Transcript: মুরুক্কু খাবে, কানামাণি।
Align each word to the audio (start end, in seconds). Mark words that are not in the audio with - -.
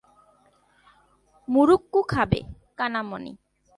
মুরুক্কু 1.47 1.99
খাবে, 2.03 2.39
কানামাণি। 2.77 3.31